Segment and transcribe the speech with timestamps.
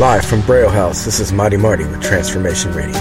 [0.00, 2.96] Live from Braille House, this is Mighty Marty with Transformation Radio.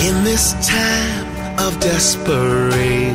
[0.00, 3.12] In this time of desperation,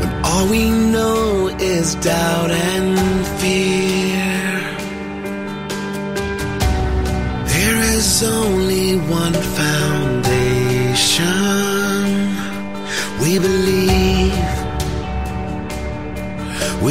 [0.00, 4.20] when all we know is doubt and fear,
[7.46, 9.32] there is only one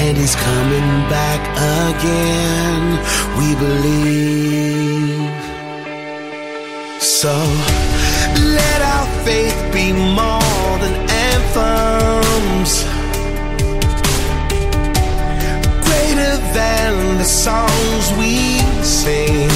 [0.00, 1.42] And He's coming back
[1.90, 2.82] again.
[3.38, 5.32] We believe.
[7.00, 7.34] So
[8.56, 10.94] let our faith be more than
[11.30, 12.72] anthems,
[15.86, 18.34] greater than the songs we
[18.84, 19.50] sing.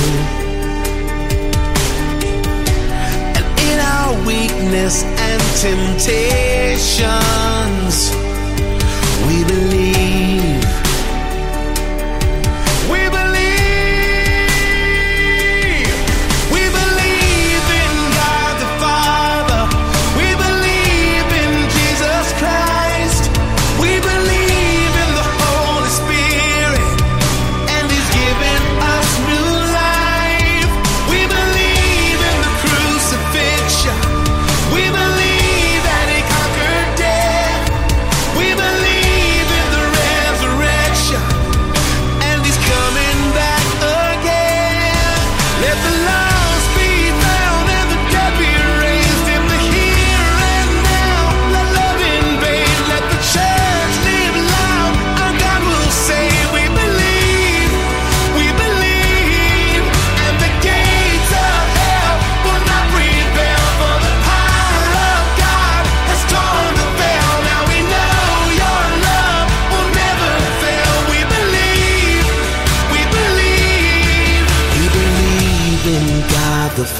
[3.37, 6.93] And in our weakness and temptations,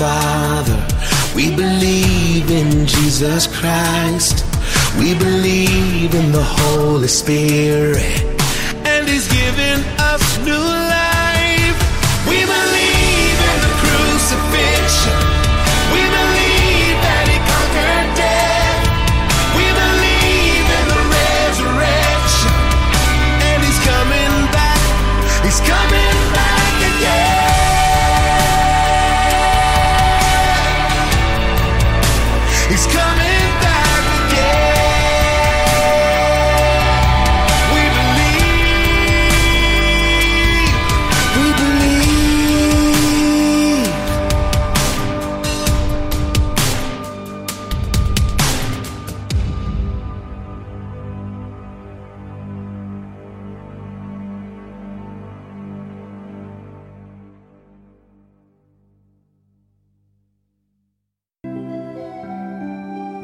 [0.03, 0.85] Father.
[1.33, 4.45] We believe in Jesus Christ.
[4.99, 8.32] We believe in the Holy Spirit.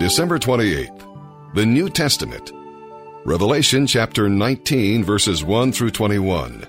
[0.08, 2.50] December 28th, the New Testament.
[3.26, 6.64] Revelation chapter 19, verses 1 through 21.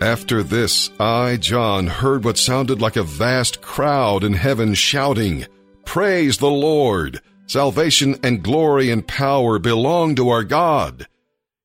[0.00, 5.44] After this, I, John, heard what sounded like a vast crowd in heaven shouting,
[5.84, 7.20] Praise the Lord!
[7.48, 11.08] Salvation and glory and power belong to our God.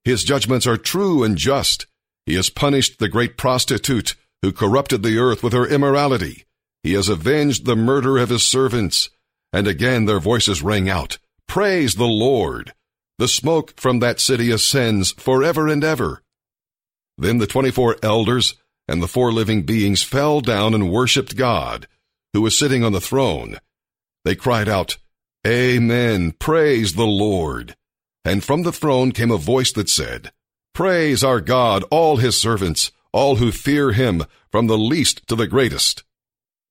[0.03, 1.85] His judgments are true and just.
[2.25, 6.45] He has punished the great prostitute who corrupted the earth with her immorality.
[6.81, 9.11] He has avenged the murder of his servants.
[9.53, 12.73] And again their voices rang out, Praise the Lord!
[13.17, 16.21] The smoke from that city ascends forever and ever.
[17.17, 18.55] Then the twenty-four elders
[18.87, 21.87] and the four living beings fell down and worshipped God,
[22.33, 23.57] who was sitting on the throne.
[24.23, 24.97] They cried out,
[25.45, 27.75] Amen, praise the Lord.
[28.23, 30.31] And from the throne came a voice that said,
[30.73, 35.47] Praise our God, all his servants, all who fear him, from the least to the
[35.47, 36.03] greatest.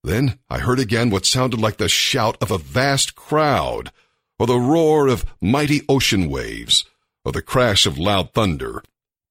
[0.07, 3.91] Then I heard again what sounded like the shout of a vast crowd,
[4.39, 6.85] or the roar of mighty ocean waves,
[7.25, 8.85] or the crash of loud thunder.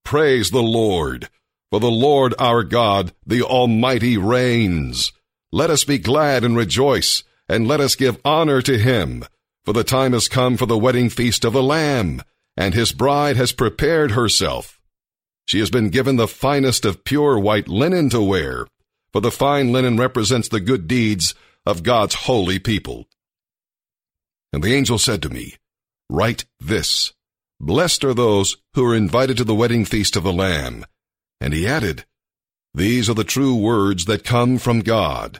[0.03, 1.29] Praise the Lord,
[1.71, 5.13] for the Lord our God, the Almighty, reigns.
[5.49, 9.23] Let us be glad and rejoice, and let us give honor to him,
[9.63, 12.21] for the time has come for the wedding feast of the Lamb,
[12.57, 14.81] and his bride has prepared herself.
[15.47, 18.67] She has been given the finest of pure white linen to wear,
[19.15, 21.35] for the fine linen represents the good deeds
[21.65, 23.07] of God's holy people.
[24.51, 25.55] And the angel said to me,
[26.09, 27.13] Write this
[27.61, 30.85] Blessed are those who are invited to the wedding feast of the Lamb.
[31.39, 32.03] And he added,
[32.73, 35.39] These are the true words that come from God.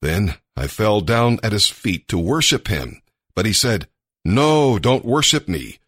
[0.00, 3.02] Then I fell down at his feet to worship him.
[3.36, 3.88] But he said,
[4.24, 5.80] No, don't worship me.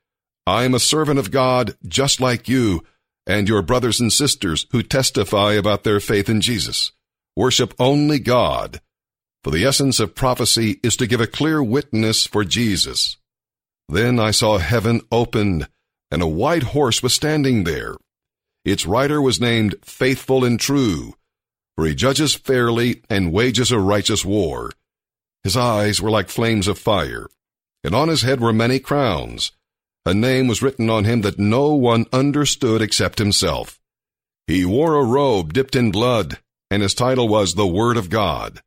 [0.47, 2.85] I am a servant of God just like you
[3.27, 6.93] and your brothers and sisters who testify about their faith in Jesus.
[7.37, 8.81] Worship only God.
[9.43, 13.17] For the essence of prophecy is to give a clear witness for Jesus.
[13.89, 15.69] Then I saw heaven opened,
[16.11, 17.97] and a white horse was standing there.
[18.65, 21.15] Its rider was named Faithful and True,
[21.77, 24.71] for he judges fairly and wages a righteous war.
[25.43, 27.27] His eyes were like flames of fire,
[27.83, 29.53] and on his head were many crowns.
[30.07, 33.79] A name was written on him that no one understood except himself.
[34.47, 36.39] He wore a robe dipped in blood,
[36.75, 38.61] and his title was the Word of God.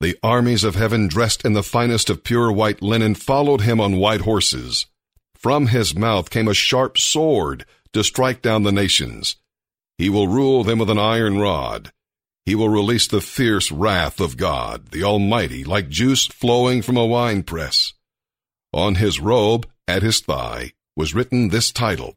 [0.00, 3.96] The armies of heaven, dressed in the finest of pure white linen, followed him on
[3.96, 4.84] white horses.
[5.34, 7.64] From his mouth came a sharp sword
[7.94, 9.36] to strike down the nations.
[9.96, 11.92] He will rule them with an iron rod.
[12.44, 17.06] He will release the fierce wrath of God, the Almighty, like juice flowing from a
[17.06, 17.94] winepress.
[18.74, 22.16] On his robe, at his thigh, was written this title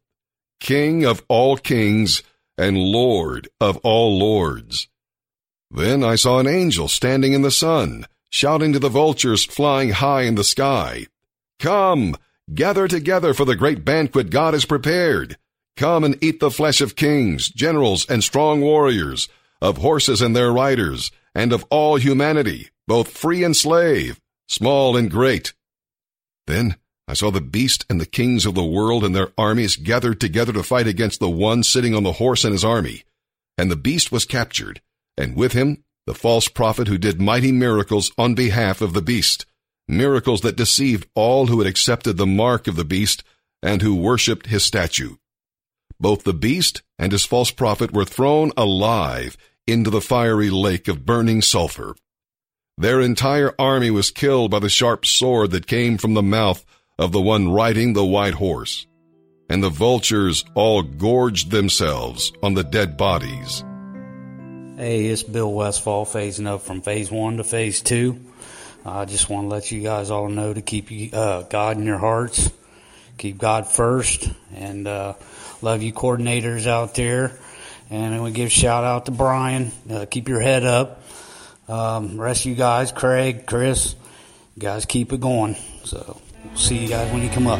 [0.59, 2.23] King of all kings
[2.57, 4.89] and Lord of all lords.
[5.71, 10.23] Then I saw an angel standing in the sun, shouting to the vultures flying high
[10.23, 11.05] in the sky,
[11.59, 12.15] Come,
[12.53, 15.37] gather together for the great banquet God has prepared.
[15.77, 19.29] Come and eat the flesh of kings, generals, and strong warriors,
[19.61, 25.11] of horses and their riders, and of all humanity, both free and slave, small and
[25.11, 25.53] great.
[26.47, 26.77] Then
[27.07, 30.53] I saw the beast and the kings of the world and their armies gathered together
[30.53, 33.03] to fight against the one sitting on the horse and his army.
[33.57, 34.81] And the beast was captured
[35.19, 39.45] and with him the false prophet who did mighty miracles on behalf of the beast,
[39.87, 43.23] miracles that deceived all who had accepted the mark of the beast
[43.61, 45.17] and who worshipped his statue.
[45.99, 49.37] Both the beast and his false prophet were thrown alive
[49.67, 51.95] into the fiery lake of burning sulfur.
[52.77, 56.65] Their entire army was killed by the sharp sword that came from the mouth
[56.97, 58.87] of the one riding the white horse.
[59.49, 63.63] And the vultures all gorged themselves on the dead bodies.
[64.79, 68.17] Hey, it's Bill Westfall phasing up from phase one to phase two.
[68.85, 71.83] I just want to let you guys all know to keep you, uh, God in
[71.83, 72.49] your hearts.
[73.17, 75.15] Keep God first and, uh,
[75.61, 77.37] love you coordinators out there.
[77.89, 79.73] And we give shout out to Brian.
[79.91, 81.03] Uh, keep your head up.
[81.67, 83.95] Um, rest you guys, Craig, Chris,
[84.57, 85.57] guys keep it going.
[85.83, 87.59] So we'll see you guys when you come up.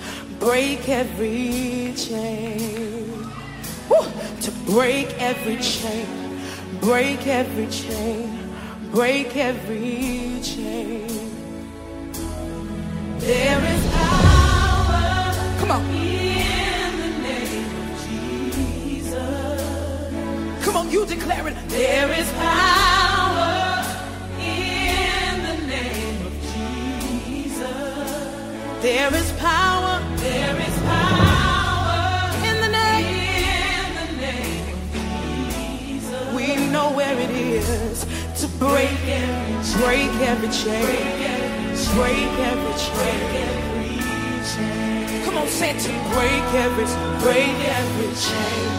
[0.41, 3.29] break every chain.
[3.87, 4.05] Woo!
[4.41, 6.07] To break every chain,
[6.81, 8.49] break every chain,
[8.91, 11.07] break every chain.
[13.19, 15.31] There is power.
[15.59, 15.81] Come on.
[15.93, 19.15] In the name of Jesus.
[20.65, 21.55] Come on, you declare it.
[21.69, 23.85] There is power
[24.39, 26.33] in the name of
[27.31, 27.71] Jesus.
[28.81, 30.00] There is power.
[38.61, 39.89] Break every chain.
[39.97, 40.83] break every chain.
[41.97, 42.33] Break
[43.49, 43.97] every
[44.49, 45.25] chain.
[45.25, 46.85] Come on, say to break every
[47.25, 48.69] break every chain.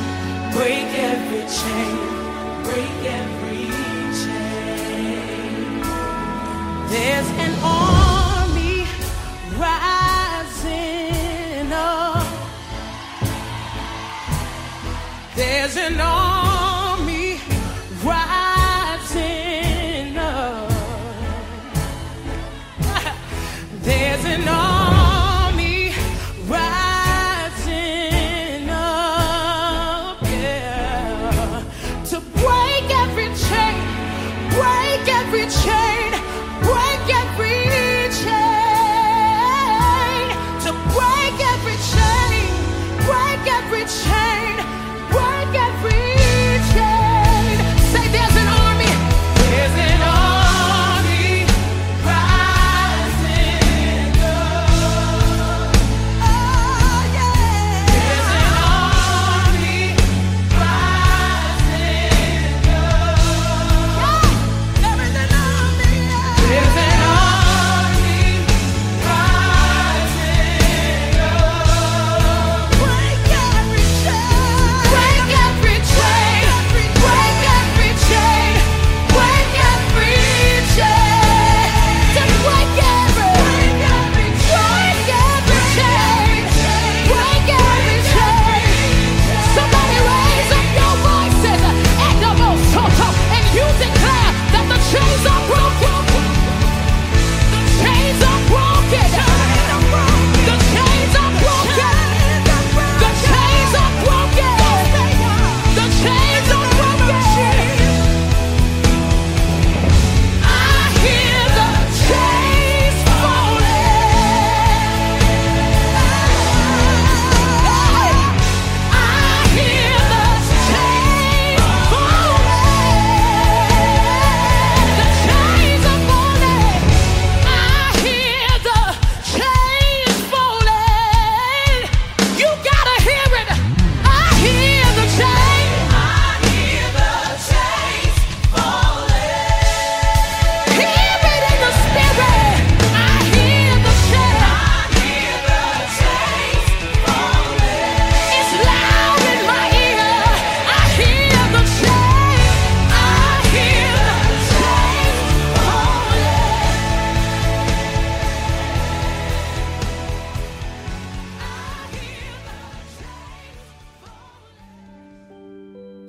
[0.54, 1.96] Break every chain.
[2.66, 3.64] Break every
[4.20, 5.82] chain.
[6.92, 8.78] There's an army
[9.64, 10.92] rising
[11.72, 12.26] up.
[15.34, 16.31] There's an army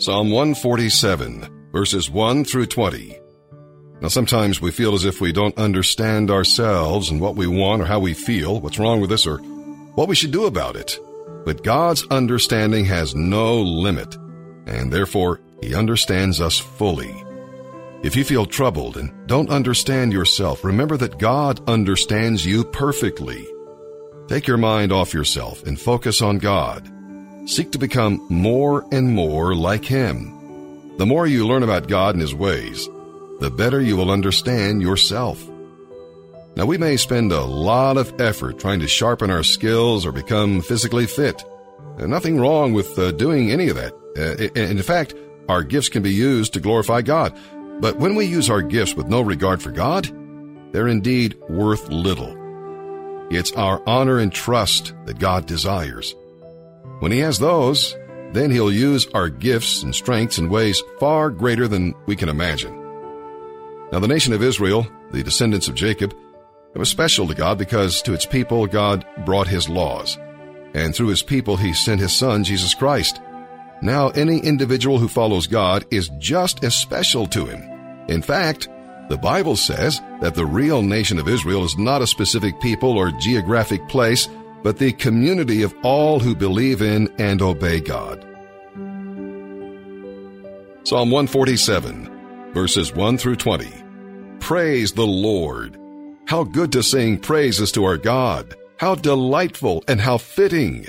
[0.04, 3.18] Psalm 147, verses 1 through 20.
[4.02, 7.86] Now, sometimes we feel as if we don't understand ourselves and what we want or
[7.86, 9.38] how we feel, what's wrong with us, or
[9.96, 11.00] what we should do about it.
[11.46, 14.18] But God's understanding has no limit,
[14.66, 17.16] and therefore He understands us fully.
[18.04, 23.48] If you feel troubled and don't understand yourself, remember that God understands you perfectly.
[24.28, 26.93] Take your mind off yourself and focus on God.
[27.46, 30.98] Seek to become more and more like Him.
[30.98, 32.88] The more you learn about God and His ways,
[33.40, 35.50] the better you will understand yourself.
[36.56, 40.62] Now, we may spend a lot of effort trying to sharpen our skills or become
[40.62, 41.44] physically fit.
[41.98, 43.94] Nothing wrong with uh, doing any of that.
[44.16, 45.16] Uh, in fact,
[45.50, 47.38] our gifts can be used to glorify God.
[47.82, 50.06] But when we use our gifts with no regard for God,
[50.72, 52.38] they're indeed worth little.
[53.30, 56.16] It's our honor and trust that God desires.
[57.04, 57.98] When He has those,
[58.32, 62.72] then He'll use our gifts and strengths in ways far greater than we can imagine.
[63.92, 66.16] Now, the nation of Israel, the descendants of Jacob,
[66.74, 70.18] it was special to God because to its people God brought His laws,
[70.74, 73.20] and through His people He sent His Son, Jesus Christ.
[73.82, 78.06] Now, any individual who follows God is just as special to Him.
[78.08, 78.70] In fact,
[79.10, 83.12] the Bible says that the real nation of Israel is not a specific people or
[83.12, 84.30] geographic place,
[84.64, 88.26] but the community of all who believe in and obey God.
[90.86, 93.72] Psalm 147, verses 1 through 20.
[94.40, 95.78] Praise the Lord.
[96.28, 98.56] How good to sing praises to our God.
[98.78, 100.88] How delightful and how fitting.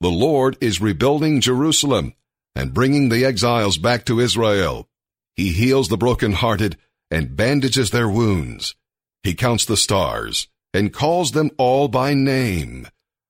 [0.00, 2.14] The Lord is rebuilding Jerusalem
[2.54, 4.88] and bringing the exiles back to Israel.
[5.36, 6.76] He heals the brokenhearted
[7.10, 8.74] and bandages their wounds.
[9.22, 12.86] He counts the stars and calls them all by name.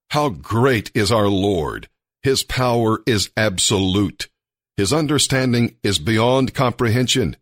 [0.09, 1.87] How great is our Lord!
[2.23, 4.27] His power is absolute.
[4.75, 7.37] His understanding is beyond comprehension.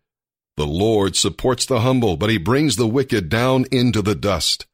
[0.57, 4.65] The Lord supports the humble, but he brings the wicked down into the dust.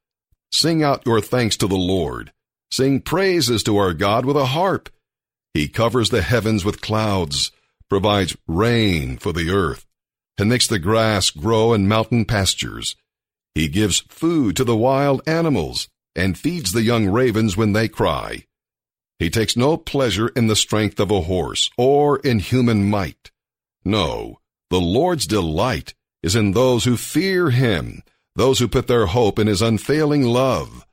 [0.51, 2.31] Sing out your thanks to the Lord.
[2.71, 4.89] Sing praises to our God with a harp.
[5.53, 7.51] He covers the heavens with clouds,
[7.89, 9.85] provides rain for the earth,
[10.39, 12.95] and makes the grass grow in mountain pastures.
[13.53, 18.45] He gives food to the wild animals and feeds the young ravens when they cry.
[19.19, 23.31] He takes no pleasure in the strength of a horse or in human might.
[23.85, 24.39] No,
[24.69, 28.03] the Lord's delight is in those who fear him,
[28.35, 30.85] those who put their hope in his unfailing love.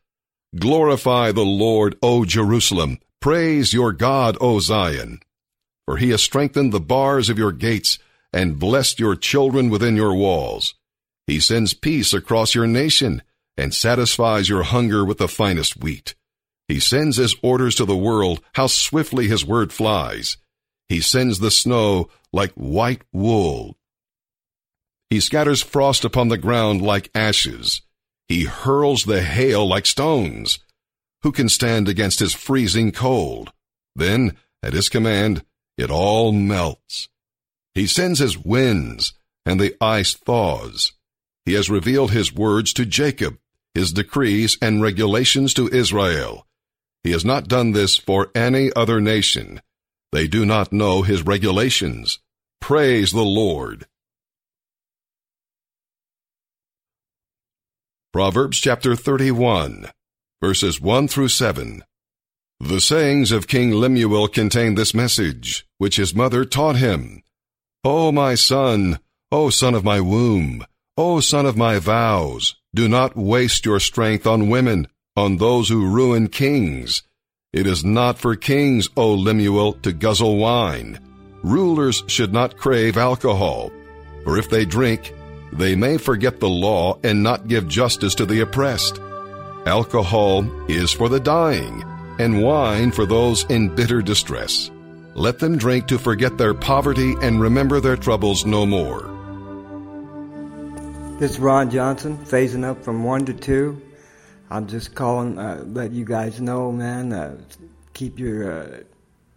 [0.59, 2.99] Glorify the Lord, O Jerusalem.
[3.21, 5.21] Praise your God, O Zion.
[5.87, 7.99] For he has strengthened the bars of your gates
[8.33, 10.75] and blessed your children within your walls.
[11.27, 13.23] He sends peace across your nation
[13.61, 16.15] and satisfies your hunger with the finest wheat.
[16.67, 20.39] He sends his orders to the world, how swiftly his word flies.
[20.89, 23.77] He sends the snow like white wool.
[25.11, 27.83] He scatters frost upon the ground like ashes.
[28.29, 30.61] He hurls the hail like stones.
[31.23, 33.53] Who can stand against his freezing cold?
[33.95, 35.45] Then, at his command,
[35.77, 37.09] it all melts.
[37.75, 39.13] He sends his winds,
[39.45, 40.93] and the ice thaws.
[41.45, 43.39] He has revealed his words to Jacob,
[43.75, 46.47] his decrees and regulations to Israel.
[47.03, 49.63] He has not done this for any other nation.
[50.13, 52.19] They do not know his regulations.
[52.61, 53.87] Praise the Lord.
[58.13, 59.87] Proverbs chapter 31,
[60.43, 61.85] verses 1 through 7.
[62.59, 67.23] The sayings of King Lemuel contain this message, which his mother taught him.
[67.85, 68.99] O my son,
[69.33, 74.27] O son of my womb, O son of my vows, do not waste your strength
[74.27, 74.87] on women,
[75.17, 77.03] on those who ruin kings.
[77.53, 80.99] It is not for kings, O Lemuel, to guzzle wine.
[81.43, 83.73] Rulers should not crave alcohol,
[84.25, 85.13] for if they drink,
[85.53, 89.01] they may forget the law and not give justice to the oppressed.
[89.67, 91.83] Alcohol is for the dying,
[92.21, 94.71] and wine for those in bitter distress.
[95.15, 99.20] Let them drink to forget their poverty and remember their troubles no more.
[101.21, 103.83] This is Ron Johnson, phasing up from one to two.
[104.49, 107.13] I'm just calling, uh, let you guys know, man.
[107.13, 107.37] Uh,
[107.93, 108.79] keep your uh,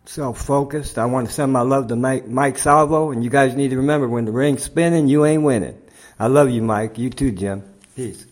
[0.05, 0.97] self focused.
[0.97, 3.75] I want to send my love to Mike, Mike Salvo, and you guys need to
[3.75, 5.77] remember when the ring's spinning, you ain't winning.
[6.17, 6.97] I love you, Mike.
[6.97, 7.63] You too, Jim.
[7.97, 8.27] Peace.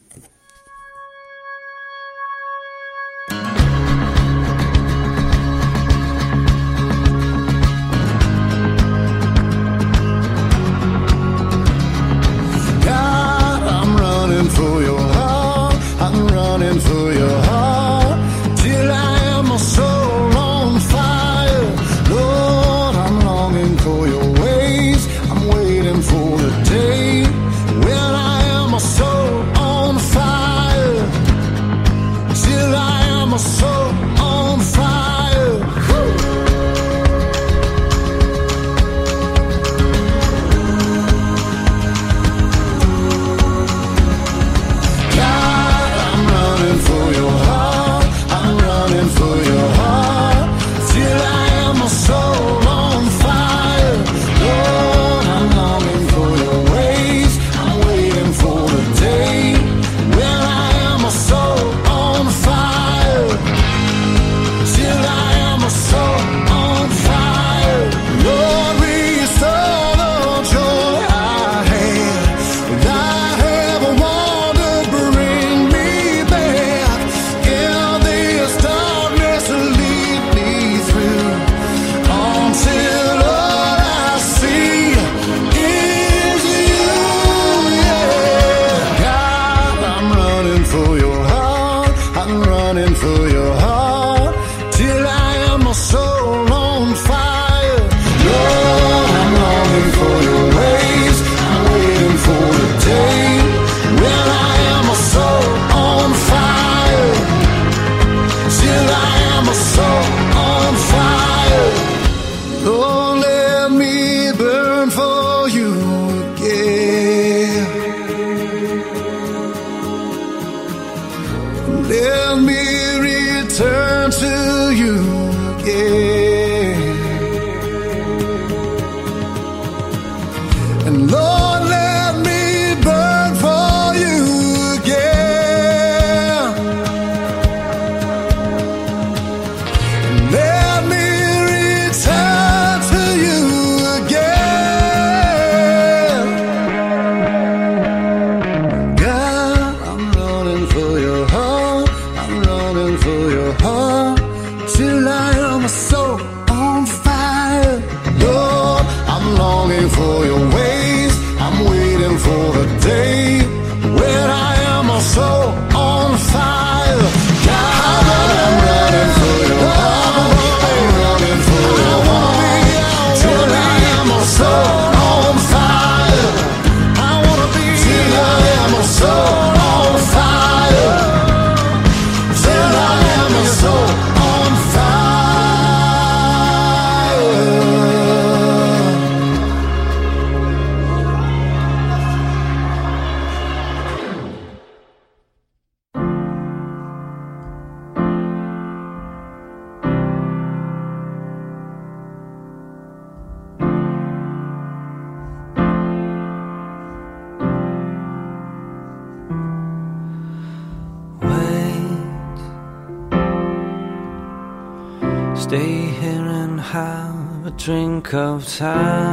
[218.14, 219.12] Of time.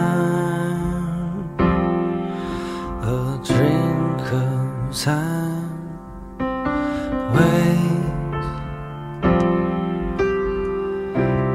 [3.02, 5.68] A drink of time.
[7.34, 7.88] Wait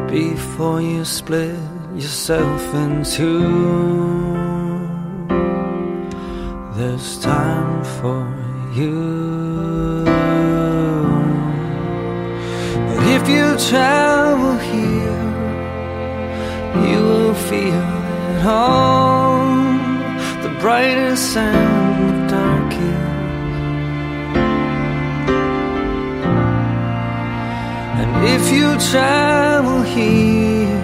[0.10, 1.60] before you split
[1.96, 3.94] yourself in two.
[6.76, 8.24] There's time for
[8.74, 10.04] you.
[12.88, 15.24] But if you travel here,
[16.88, 17.03] you
[17.54, 17.86] feel
[18.36, 19.46] it all.
[20.46, 22.82] The brightest and the darkest.
[28.02, 30.84] And if you travel here,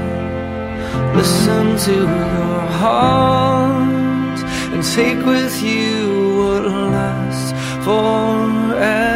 [1.20, 1.96] listen to
[2.38, 4.40] your heart
[4.74, 5.88] and take with you
[6.40, 7.50] what lasts
[7.86, 9.09] forever.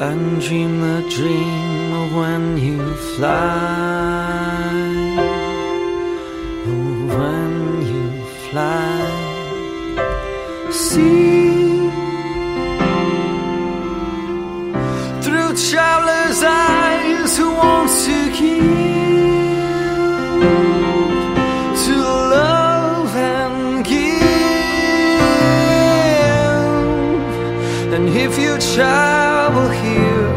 [0.00, 4.68] And dream the dream of when you fly.
[6.66, 7.52] Oh, when
[7.90, 8.04] you
[8.46, 9.00] fly.
[10.70, 11.90] See
[15.22, 18.87] through traveler's eyes who wants to give,
[28.78, 30.34] you travel here,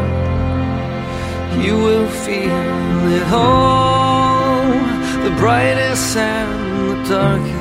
[1.64, 4.64] you will feel it all
[5.22, 7.58] the brightest and the darkest.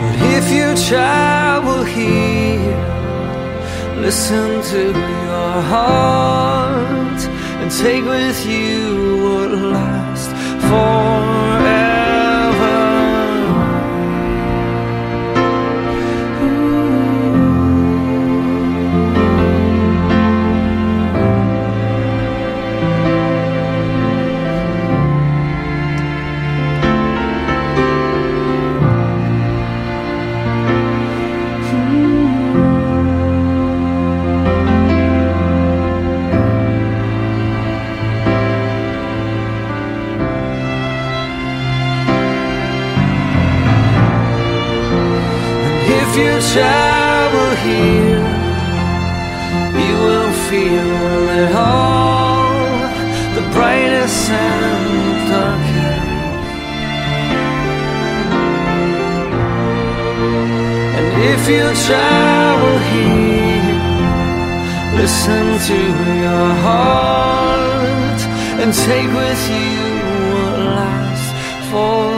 [0.00, 2.84] But if you travel here,
[4.00, 7.20] listen to your heart
[7.60, 10.32] and take with you what lasts
[10.68, 11.35] forever.
[46.18, 48.24] If you travel here,
[49.84, 52.56] you will feel it all
[53.36, 56.06] the brightest and darkest.
[60.96, 63.76] And if you travel here,
[64.96, 65.78] listen to
[66.24, 68.20] your heart
[68.62, 69.70] and take with you
[70.32, 71.30] what lasts
[71.70, 72.15] forever.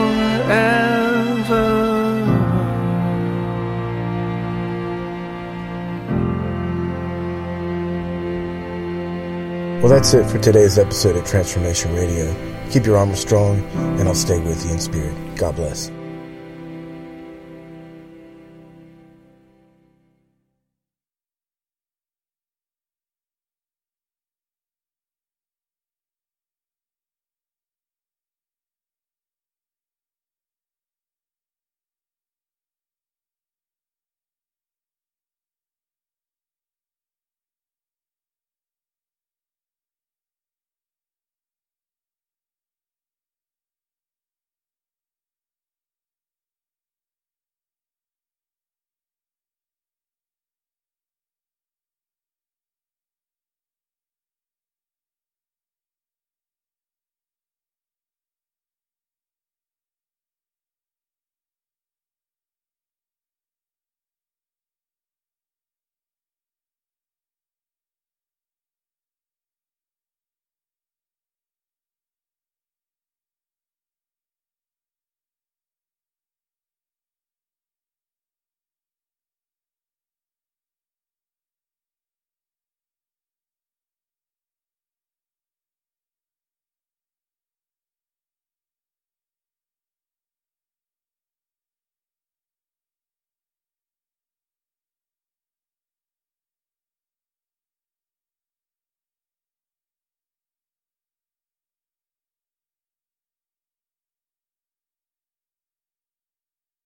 [9.79, 12.35] Well, that's it for today's episode of Transformation Radio.
[12.69, 13.61] Keep your armor strong,
[13.97, 15.15] and I'll stay with you in spirit.
[15.37, 15.89] God bless.